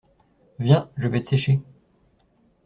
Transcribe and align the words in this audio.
Viens, 0.57 0.89
je 0.97 1.07
vais 1.07 1.21
te 1.23 1.29
sécher. 1.29 1.61